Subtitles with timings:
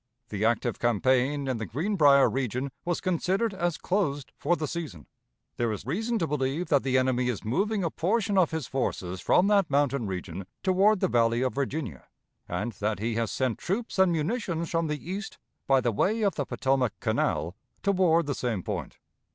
[0.29, 5.05] The active campaign in the Greenbrier region was considered as closed for the season.
[5.57, 9.21] There is reason to believe that the enemy is moving a portion of his forces
[9.21, 12.07] from that mountain region toward the Valley of Virginia,
[12.49, 15.37] and that he has sent troops and munitions from the east
[15.67, 18.97] by the way of the Potomac Canal toward the same point.